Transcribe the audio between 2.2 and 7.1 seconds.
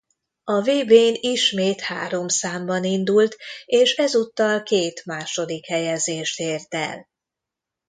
számban indult és ezúttal két második helyezést ért el.